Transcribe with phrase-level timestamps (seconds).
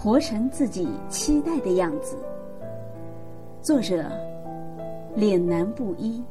[0.00, 2.16] 活成自己期待的样子。
[3.60, 4.04] 作者：
[5.16, 6.22] 脸男布衣。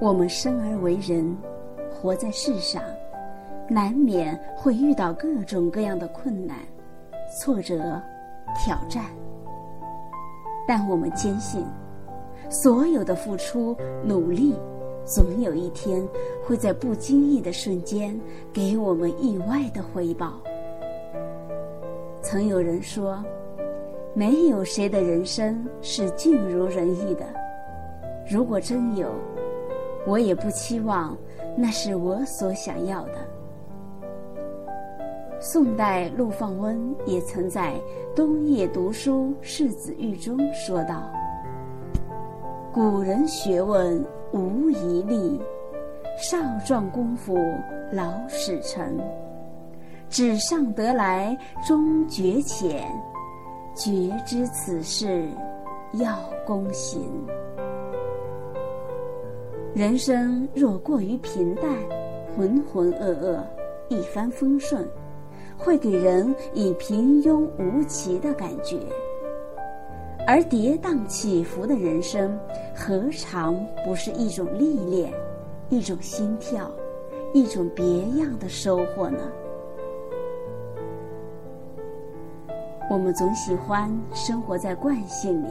[0.00, 1.36] 我们生而为人，
[1.92, 2.82] 活在世上，
[3.68, 6.56] 难免会遇到各种各样的困难、
[7.38, 8.00] 挫折、
[8.56, 9.04] 挑战。
[10.66, 11.62] 但我们坚信，
[12.50, 14.54] 所有的付出、努力，
[15.04, 16.06] 总有一天
[16.44, 18.18] 会在不经意的瞬间
[18.52, 20.40] 给我们意外的回报。
[22.22, 23.22] 曾有人说，
[24.14, 27.26] 没有谁的人生是尽如人意的。
[28.30, 29.08] 如果真有，
[30.06, 31.16] 我也不期望
[31.56, 33.14] 那是我所想要的。
[35.40, 37.74] 宋代陆放翁也曾在
[38.16, 41.12] 《冬夜读书世子玉》中说道
[42.74, 45.40] ：“古人学问无遗力，
[46.18, 46.36] 少
[46.66, 47.38] 壮功夫
[47.92, 48.98] 老始成。
[50.10, 52.84] 纸上得来终觉浅，
[53.76, 55.28] 觉知此事
[55.92, 57.08] 要躬行。”
[59.72, 61.64] 人生若过于平淡、
[62.36, 63.38] 浑浑噩噩、
[63.88, 64.84] 一帆风顺，
[65.56, 68.78] 会给人以平庸无奇的感觉；
[70.26, 72.38] 而跌宕起伏的人生，
[72.74, 75.12] 何尝不是一种历练、
[75.68, 76.70] 一种心跳、
[77.34, 77.84] 一种别
[78.18, 79.18] 样的收获呢？
[82.90, 85.48] 我们总喜欢生活在惯性里。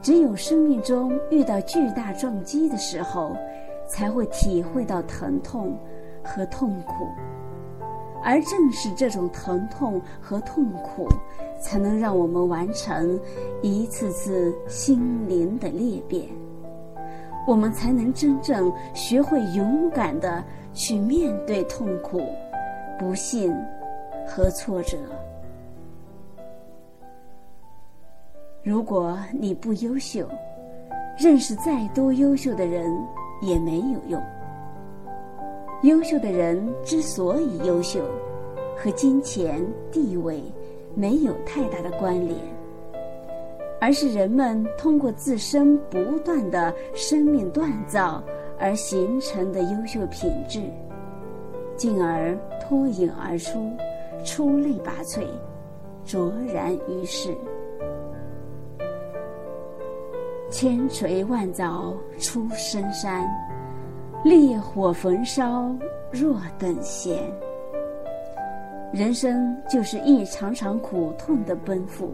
[0.00, 3.36] 只有生命中遇到巨大撞击的时候，
[3.86, 5.78] 才会体会到疼痛
[6.24, 7.06] 和痛苦，
[8.22, 11.08] 而正是这种疼痛和痛苦，
[11.60, 13.18] 才能让我们完成
[13.62, 16.28] 一次次心灵的裂变，
[17.46, 20.42] 我们才能真正学会勇敢的
[20.72, 22.22] 去面对痛苦、
[22.98, 23.54] 不幸
[24.26, 24.96] 和挫折。
[28.62, 30.28] 如果你不优秀，
[31.18, 32.88] 认识再多优秀的人
[33.42, 34.22] 也没有用。
[35.82, 38.00] 优秀的人之所以优秀，
[38.76, 39.60] 和金钱、
[39.90, 40.40] 地位
[40.94, 42.38] 没有太大的关联，
[43.80, 48.22] 而是人们通过自身不断的生命锻造
[48.60, 50.60] 而形成的优秀品质，
[51.76, 53.72] 进而脱颖而出，
[54.24, 55.26] 出类拔萃，
[56.04, 57.36] 卓然于世。
[60.48, 63.26] 千锤万凿出深山，
[64.24, 65.74] 烈火焚烧
[66.12, 67.18] 若等闲。
[68.92, 72.12] 人生就是一场场苦痛的奔赴。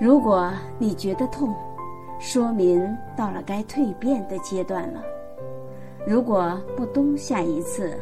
[0.00, 1.54] 如果你觉得痛，
[2.18, 2.84] 说明
[3.16, 5.00] 到了该蜕变的阶段了。
[6.06, 7.96] 如果不冬下一次，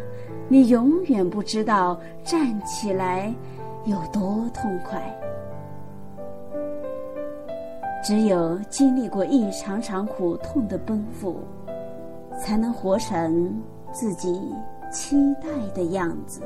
[0.49, 3.35] 你永远不知道站起来
[3.85, 5.03] 有多痛快。
[8.03, 11.41] 只有经历过一场场苦痛的奔赴，
[12.39, 13.61] 才能活成
[13.93, 14.55] 自己
[14.93, 16.41] 期待的样子。